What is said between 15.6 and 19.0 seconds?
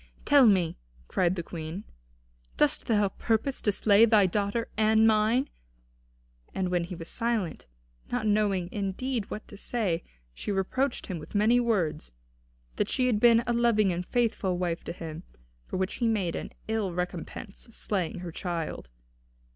for which he made an ill recompense slaying her child.